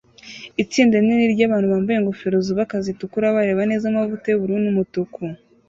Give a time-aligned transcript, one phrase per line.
[0.63, 5.21] Itsinda rinini ryabantu bambaye ingofero zubaka zitukura bareba neza amavuta yubururu n umutuku